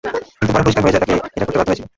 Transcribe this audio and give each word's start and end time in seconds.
কিন্তু 0.39 0.51
পরে 0.53 0.63
পরিষ্কার 0.65 0.83
হয়ে 0.85 0.93
যায়, 0.95 1.01
তাঁকে 1.03 1.13
এটা 1.35 1.45
করতে 1.45 1.57
বাধ্য 1.59 1.61
করা 1.61 1.69
হয়েছিল। 1.69 1.87